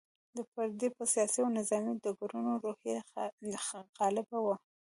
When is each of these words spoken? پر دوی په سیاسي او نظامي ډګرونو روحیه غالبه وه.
پر 0.53 0.67
دوی 0.79 0.89
په 0.97 1.03
سیاسي 1.13 1.39
او 1.41 1.49
نظامي 1.59 1.93
ډګرونو 2.03 2.51
روحیه 2.65 2.99
غالبه 3.97 4.37
وه. 4.45 4.55